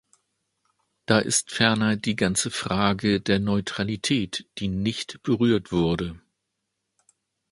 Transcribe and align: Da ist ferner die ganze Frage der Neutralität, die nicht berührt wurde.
Da 1.05 1.19
ist 1.19 1.51
ferner 1.51 1.95
die 1.95 2.15
ganze 2.15 2.49
Frage 2.49 3.21
der 3.21 3.37
Neutralität, 3.37 4.49
die 4.57 4.67
nicht 4.67 5.21
berührt 5.21 5.71
wurde. 5.71 6.19